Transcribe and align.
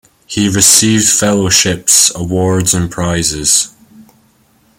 He 0.25 0.49
received 0.49 1.07
fellowships, 1.07 2.11
awards 2.15 2.73
and 2.73 2.89
prizes. 2.89 3.69